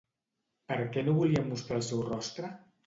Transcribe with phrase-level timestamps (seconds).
[0.71, 2.55] Per què no volia mostrar el seu rostre?